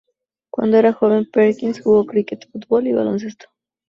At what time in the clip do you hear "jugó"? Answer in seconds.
1.83-2.07